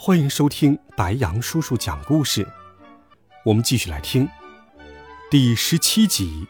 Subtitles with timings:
[0.00, 2.46] 欢迎收听白杨叔叔讲故事。
[3.44, 4.28] 我们继续来听
[5.28, 6.46] 第十七集。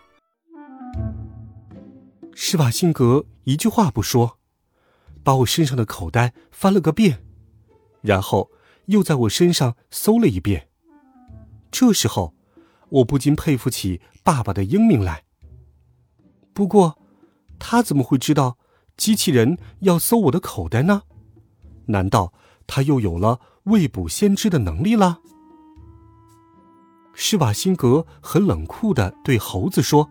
[2.35, 4.37] 施瓦辛格一句话不说，
[5.25, 7.25] 把我身上的口袋翻了个遍，
[8.03, 8.51] 然后
[8.85, 10.69] 又在我身上搜了一遍。
[11.71, 12.35] 这时候，
[12.91, 15.25] 我不禁佩服起爸爸的英明来。
[16.53, 16.99] 不过，
[17.59, 18.59] 他怎么会知道
[18.99, 21.05] 机器人要搜我的口袋呢？
[21.87, 22.35] 难道
[22.69, 25.19] 他又有了未卜先知的能力了？
[27.15, 30.09] 施瓦辛格很冷酷的对猴子说：“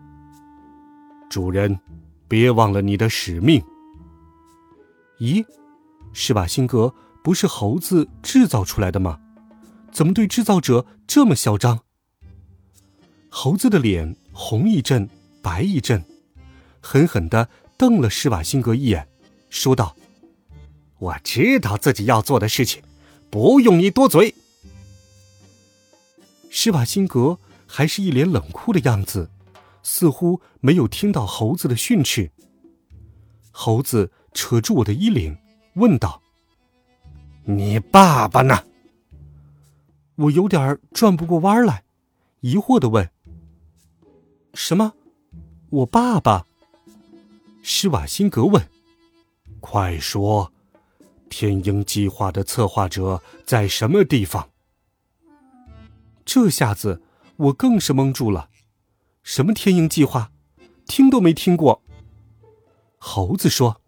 [1.30, 1.80] 主人，
[2.28, 3.62] 别忘了你的使命。”
[5.18, 5.42] 咦，
[6.12, 9.18] 施瓦辛格不是猴子制造出来的吗？
[9.90, 11.80] 怎么对制造者这么嚣张？
[13.30, 15.08] 猴子的脸红一阵，
[15.42, 16.04] 白一阵，
[16.80, 17.48] 狠狠的
[17.78, 19.08] 瞪了施瓦辛格一眼，
[19.48, 19.96] 说道。
[20.98, 22.82] 我知道自己要做的事情，
[23.30, 24.34] 不用你多嘴。
[26.50, 29.30] 施瓦辛格还是一脸冷酷的样子，
[29.82, 32.30] 似乎没有听到猴子的训斥。
[33.50, 35.36] 猴子扯住我的衣领，
[35.74, 36.20] 问道
[37.44, 38.64] ：“你爸爸呢？”
[40.16, 41.84] 我有点转不过弯来，
[42.40, 43.08] 疑惑的问
[44.54, 44.94] ：“什么？
[45.70, 46.44] 我爸爸？”
[47.62, 48.68] 施瓦辛格问
[49.60, 50.52] ：“快说！”
[51.28, 54.50] 天鹰计划的策划者在什么地方？
[56.24, 57.02] 这下子
[57.36, 58.50] 我更是蒙住了。
[59.22, 60.30] 什么天鹰计划？
[60.86, 61.82] 听都没听过。
[62.96, 63.80] 猴子说：“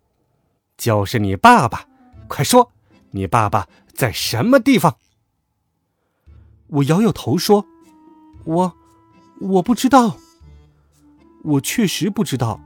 [0.77, 1.87] 就是你爸爸，
[2.29, 2.73] 快说，
[3.11, 4.97] 你爸爸在什么地方？”
[6.69, 7.67] 我摇摇头说
[8.45, 8.77] ：“我，
[9.41, 10.17] 我不知道。
[11.43, 12.61] 我确实不知道。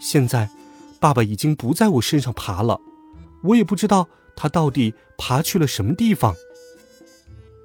[0.00, 0.50] 现在，
[0.98, 2.80] 爸爸已经不在我身上爬了。”
[3.42, 6.34] 我也不知道他到底爬去了什么地方。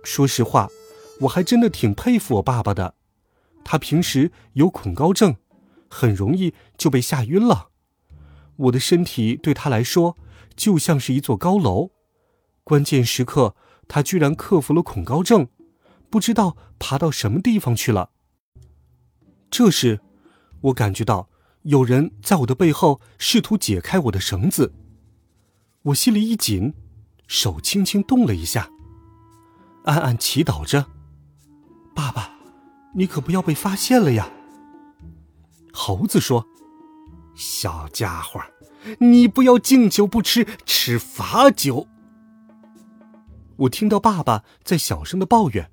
[0.03, 0.69] 说实话，
[1.21, 2.95] 我还真的挺佩服我爸爸的。
[3.63, 5.35] 他平时有恐高症，
[5.89, 7.69] 很容易就被吓晕了。
[8.55, 10.17] 我的身体对他来说
[10.55, 11.91] 就像是一座高楼，
[12.63, 13.55] 关键时刻
[13.87, 15.47] 他居然克服了恐高症，
[16.09, 18.11] 不知道爬到什么地方去了。
[19.51, 19.99] 这时，
[20.61, 21.29] 我感觉到
[21.63, 24.73] 有人在我的背后试图解开我的绳子。
[25.87, 26.73] 我心里一紧，
[27.27, 28.69] 手轻轻动了一下，
[29.85, 30.87] 暗暗祈祷着
[31.95, 32.31] ：“爸爸，
[32.93, 34.29] 你可不要被发现了呀。”
[35.71, 36.45] 猴子说
[37.35, 38.41] ：“小家伙，
[38.99, 41.87] 你不要敬酒不吃吃罚酒。”
[43.55, 45.71] 我听到爸爸在小声的抱怨：“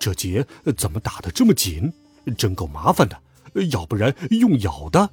[0.00, 0.44] 这结
[0.76, 1.92] 怎么打的这么紧？
[2.36, 3.22] 真够麻烦的。
[3.70, 5.10] 要不然用咬的？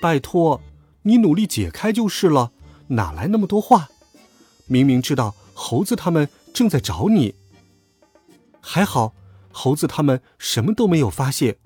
[0.00, 0.60] 拜托，
[1.02, 2.52] 你努力解开就是了。”
[2.88, 3.88] 哪来那么多话？
[4.66, 7.34] 明明知道猴子他们正在找你。
[8.60, 9.14] 还好，
[9.50, 11.56] 猴子他们什么都没有发现。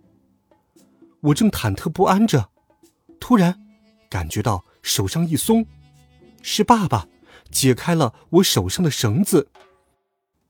[1.20, 2.48] 我正忐忑不安着，
[3.18, 3.60] 突然
[4.08, 5.66] 感觉到手上一松，
[6.42, 7.08] 是爸爸
[7.50, 9.48] 解开了我手上的绳子。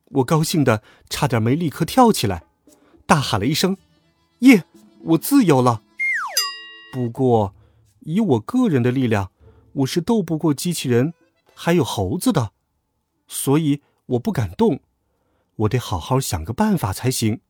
[0.05, 2.45] 我高兴的差点没立刻跳起来，
[3.07, 3.79] 大喊了一声
[4.41, 4.65] ：“耶！
[5.05, 5.83] 我自由了！”
[6.93, 7.55] 不过，
[8.01, 9.32] 以我个人的力量。
[9.75, 11.15] 我是斗不过机器人，
[11.55, 12.53] 还有猴子的，
[13.27, 14.81] 所以我不敢动，
[15.57, 17.41] 我得好好想个办法才行。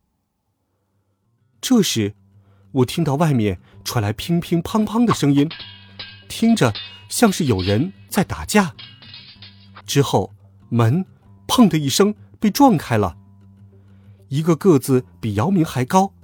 [1.61, 2.15] 这时，
[2.73, 5.49] 我听到外面传来乒乒乓乓的声音，
[6.29, 6.73] 听着
[7.09, 8.75] 像是有人在打架。
[9.85, 10.33] 之后，
[10.69, 11.05] 门
[11.49, 13.17] “砰”的一声被撞开了，
[14.29, 16.15] 一个个子比姚明还高，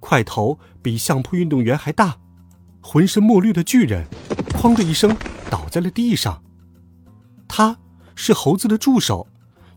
[0.00, 2.18] 块头比相扑运动员还大，
[2.82, 4.06] 浑身墨绿的巨人
[4.52, 5.16] ，“哐”的一声。
[5.50, 6.42] 倒在了地上。
[7.48, 7.78] 他
[8.14, 9.28] 是猴子的助手，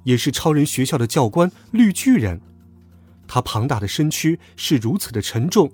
[0.03, 2.41] 也是超人学校的教官绿巨人。
[3.27, 5.71] 他庞大的身躯是如此的沉重，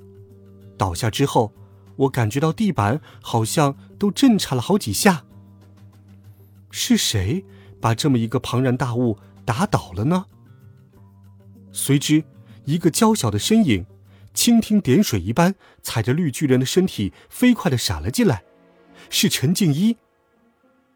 [0.77, 1.53] 倒下之后，
[1.95, 5.23] 我感觉到地板好像都震颤了好几下。
[6.69, 7.45] 是谁
[7.79, 10.25] 把这么一个庞然大物打倒了呢？
[11.71, 12.25] 随之，
[12.65, 13.85] 一个娇小的身影，
[14.33, 18.43] 蜻蜓点水一般踩着绿巨人的身体，飞快的闪了进来。
[19.09, 19.97] 是陈静一！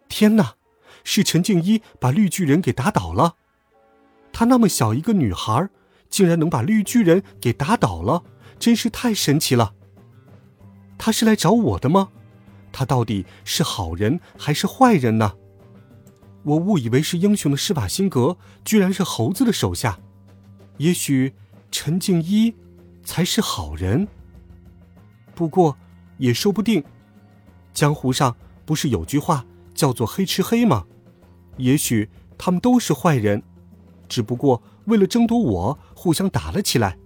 [0.08, 0.56] 天哪，
[1.04, 3.36] 是陈静一把绿巨人给打倒了。
[4.32, 5.70] 她那么小一个女孩，
[6.10, 8.24] 竟然能把绿巨人给打倒了，
[8.58, 9.74] 真是太神奇了。
[10.98, 12.10] 他是来找我的吗？
[12.72, 15.34] 他到底是好人还是坏人呢？
[16.44, 20.00] 我误以为是英雄的施瓦辛格，居然是猴子的手下。
[20.78, 21.34] 也许
[21.72, 22.54] 陈静一
[23.04, 24.08] 才是好人。
[25.36, 25.78] 不过
[26.18, 26.84] 也说不定。
[27.80, 28.36] 江湖上
[28.66, 30.86] 不是有句话叫做“黑吃黑”吗？
[31.56, 33.42] 也许他们都是坏人，
[34.10, 36.98] 只不过为了争夺我，互相打了起来。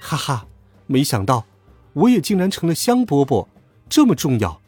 [0.00, 0.46] 哈哈，
[0.86, 1.46] 没想到
[1.94, 3.48] 我也竟然成了香饽饽。
[3.88, 4.62] 这么重要。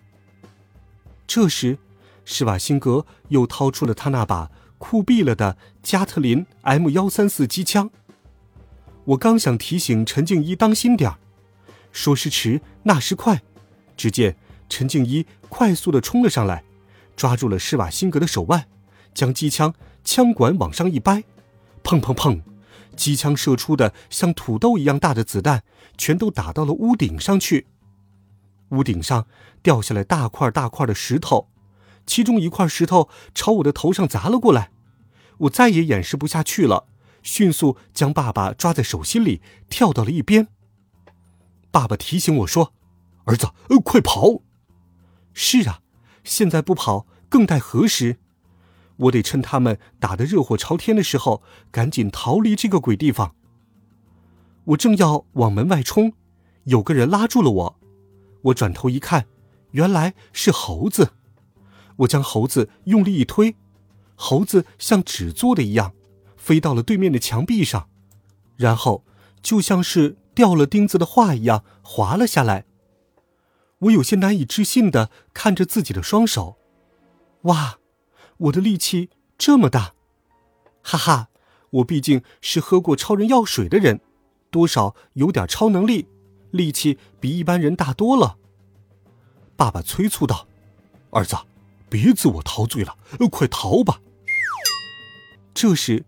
[1.28, 1.78] 这时，
[2.24, 7.88] 施瓦辛格又掏出了他那把酷毙了的加特林 M 幺三四机枪。
[9.04, 11.18] 我刚想提醒陈静一当心点儿，
[11.92, 13.42] 说时迟，那时快，
[13.96, 14.36] 只见
[14.72, 16.64] 陈静一快速的冲了上来，
[17.14, 18.66] 抓住了施瓦辛格的手腕，
[19.12, 21.24] 将机枪枪管往上一掰，
[21.84, 22.40] 砰砰砰，
[22.96, 25.62] 机枪射出的像土豆一样大的子弹，
[25.98, 27.66] 全都打到了屋顶上去。
[28.70, 29.26] 屋顶上
[29.62, 31.50] 掉下来大块大块的石头，
[32.06, 34.70] 其中一块石头朝我的头上砸了过来，
[35.40, 36.86] 我再也掩饰不下去了，
[37.22, 40.48] 迅速将爸爸抓在手心里，跳到了一边。
[41.70, 42.72] 爸爸提醒我说
[43.24, 44.40] ：“儿子，呃快跑！”
[45.32, 45.80] 是啊，
[46.24, 48.18] 现在不跑更待何时？
[48.96, 53.34] 我得趁他们打得热火朝天的时候，赶紧逃离这个鬼地方。
[54.64, 56.12] 我正要往门外冲，
[56.64, 57.80] 有个人拉住了我。
[58.42, 59.26] 我转头一看，
[59.72, 61.12] 原来是猴子。
[61.96, 63.56] 我将猴子用力一推，
[64.14, 65.94] 猴子像纸做的一样，
[66.36, 67.88] 飞到了对面的墙壁上，
[68.56, 69.04] 然后
[69.42, 72.66] 就像是掉了钉子的画一样滑了下来。
[73.82, 76.56] 我有些难以置信的看着自己的双手，
[77.42, 77.78] 哇，
[78.36, 79.94] 我的力气这么大！
[80.82, 81.28] 哈哈，
[81.70, 84.00] 我毕竟是喝过超人药水的人，
[84.50, 86.08] 多少有点超能力。
[86.52, 88.36] 力气比一般人大多了。
[89.56, 90.46] 爸爸催促道
[91.10, 91.34] ：“儿子，
[91.88, 92.98] 别自我陶醉了，
[93.30, 94.02] 快逃吧！”
[95.54, 96.04] 这时，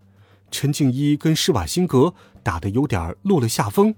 [0.50, 2.12] 陈静一跟施瓦辛格
[2.42, 3.94] 打得有点落了下风。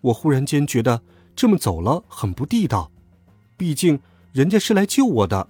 [0.00, 1.02] 我忽然间觉得
[1.34, 2.92] 这么走了很不地道，
[3.56, 4.00] 毕竟
[4.32, 5.48] 人家是来救我的，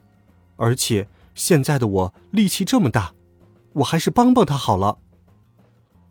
[0.56, 3.14] 而且现在的我力气这么大，
[3.72, 4.98] 我还是帮帮他好了。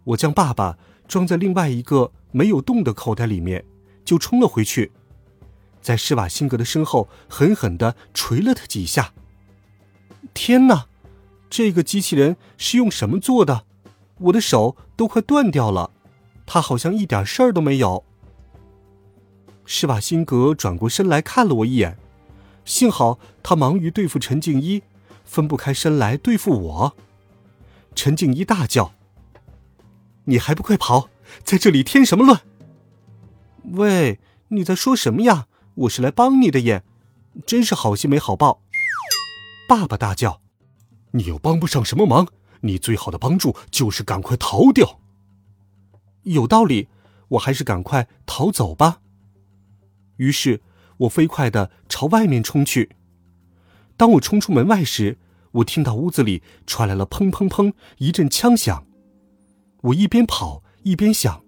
[0.06, 3.64] 我将爸爸装在另外一个没有洞的口袋里面。
[4.06, 4.92] 就冲了回去，
[5.82, 9.14] 在施瓦辛格的身后狠狠的捶了他几下。
[10.34, 10.88] 天哪，
[11.50, 13.64] 这个机器人是用什么做的？
[14.18, 15.92] 我的手都快断掉了，
[16.46, 18.04] 他好像一点事儿都没有。
[19.66, 21.98] 施瓦辛格转过身来看了我一眼，
[22.66, 24.84] 幸好他忙于对付陈静一，
[25.24, 26.96] 分不开身来对付我。
[27.96, 28.94] 陈静一大叫
[30.26, 31.10] ：“你还不快跑，
[31.44, 32.42] 在这里添什么乱？”
[33.76, 34.20] 喂，
[34.50, 35.48] 你在说什么呀？
[35.76, 36.84] 我是来帮你的耶，
[37.46, 38.62] 真是好心没好报。
[39.68, 40.42] 爸爸大叫
[41.12, 42.28] ：“你又帮不上什么忙，
[42.62, 45.00] 你最好的帮助就是赶快逃掉。”
[46.24, 46.90] 有道理，
[47.30, 49.02] 我还是赶快逃走吧。
[50.18, 50.62] 于是
[50.98, 52.96] 我飞快的朝外面冲去。
[53.96, 55.18] 当我冲出门外时，
[55.52, 58.86] 我听到屋子里传来了砰砰砰一阵枪响。
[59.82, 61.44] 我一边跑一边想：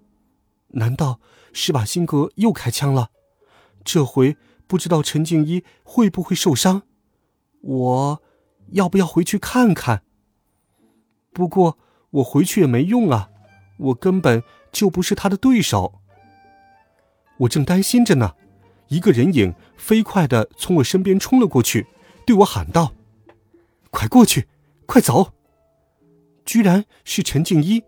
[0.68, 1.20] 难道？
[1.58, 3.10] 施瓦辛格又开枪了，
[3.82, 4.36] 这回
[4.66, 6.82] 不知道陈静一会不会受伤。
[7.62, 8.22] 我
[8.72, 10.02] 要不要回去看看？
[11.32, 11.78] 不过
[12.10, 13.30] 我回去也没用啊，
[13.78, 16.02] 我根本就不是他的对手。
[17.38, 18.34] 我正担心着呢，
[18.88, 21.86] 一个人影飞快的从我身边冲了过去，
[22.26, 22.92] 对我喊道
[23.90, 24.46] ：“快过去，
[24.86, 25.32] 快走！”
[26.46, 27.82] 居然是陈静一，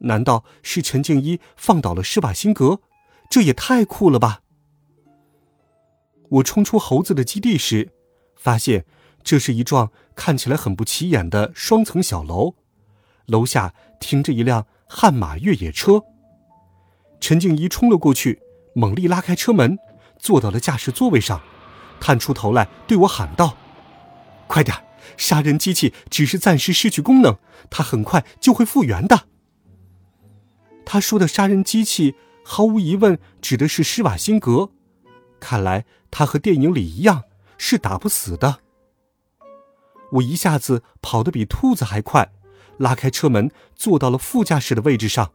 [0.00, 2.80] 难道是陈静一放倒了施瓦辛格？
[3.30, 4.42] 这也太酷了吧！
[6.28, 7.90] 我冲出猴子的基地时，
[8.36, 8.84] 发现
[9.22, 12.54] 这是一幢看起来很不起眼的双层小楼，
[13.26, 16.04] 楼下停着一辆悍马越野车。
[17.20, 18.40] 陈静怡冲了过去，
[18.74, 19.78] 猛力拉开车门，
[20.18, 21.40] 坐到了驾驶座位上，
[22.00, 23.56] 探出头来对我喊道
[24.46, 24.76] ：“快点！
[25.16, 27.38] 杀人机器只是暂时失去功能，
[27.70, 29.26] 它很快就会复原的。”
[30.84, 32.14] 他说的杀人机器。
[32.50, 34.70] 毫无疑问，指的是施瓦辛格。
[35.38, 37.24] 看来他和电影里一样，
[37.58, 38.60] 是打不死的。
[40.12, 42.32] 我一下子跑得比兔子还快，
[42.78, 45.32] 拉开车门，坐到了副驾驶的位置上。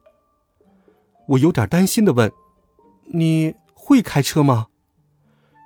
[1.27, 2.31] 我有点担心的问
[3.13, 4.69] ：“你会开车吗？”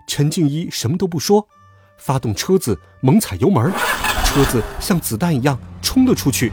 [0.07, 1.47] 陈静一什么都不说，
[1.97, 3.71] 发动车子，猛踩油门，
[4.25, 6.51] 车子像子弹一样冲了出去。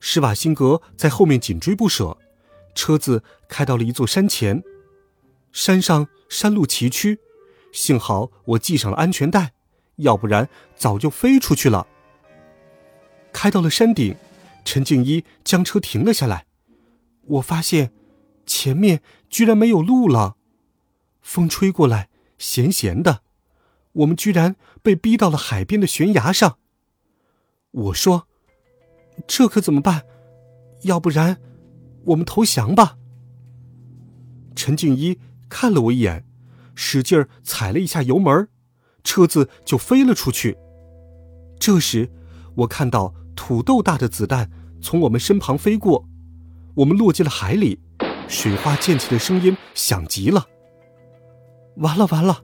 [0.00, 2.16] 施瓦辛格在后面紧追不舍，
[2.74, 4.62] 车子开到了一座山前。
[5.52, 7.18] 山上山路崎岖，
[7.70, 9.52] 幸好我系上了安全带，
[9.96, 11.86] 要不然早就飞出去了。
[13.32, 14.16] 开到了山顶，
[14.64, 16.46] 陈静一将车停了下来。
[17.26, 17.92] 我发现，
[18.46, 20.36] 前面居然没有路了。
[21.30, 22.08] 风吹过来，
[22.38, 23.22] 咸咸的。
[23.92, 26.58] 我们居然被逼到了海边的悬崖上。
[27.70, 28.26] 我说
[29.28, 30.02] ：“这可怎么办？
[30.82, 31.40] 要不然，
[32.06, 32.98] 我们投降吧。”
[34.56, 36.26] 陈静一看了我一眼，
[36.74, 38.48] 使劲儿踩了一下油门，
[39.04, 40.58] 车子就飞了出去。
[41.60, 42.10] 这时，
[42.56, 44.50] 我看到土豆大的子弹
[44.82, 46.08] 从我们身旁飞过，
[46.74, 47.78] 我们落进了海里，
[48.26, 50.48] 水花溅起的声音响极了。
[51.80, 52.42] 完了完了，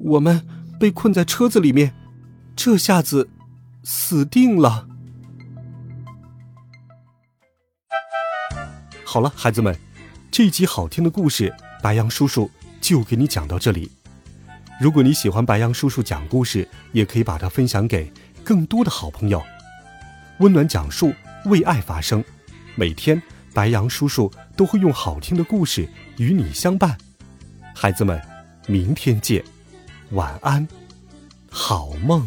[0.00, 0.44] 我们
[0.80, 1.94] 被困在车子里面，
[2.56, 3.30] 这下子
[3.84, 4.88] 死定了。
[9.04, 9.78] 好了，孩子们，
[10.28, 12.50] 这一集好听的故事，白羊叔叔
[12.80, 13.92] 就给你讲到这里。
[14.80, 18.12] 如果你喜欢白羊叔叔讲故事，也可以把它分享给
[18.42, 19.40] 更多的好朋友。
[20.40, 21.14] 温暖讲述，
[21.44, 22.24] 为爱发声。
[22.74, 26.98] 每天，白羊叔叔都会用好听的故事与你相伴。
[27.72, 28.20] 孩子们。
[28.66, 29.44] 明天见，
[30.10, 30.66] 晚安，
[31.50, 32.26] 好梦。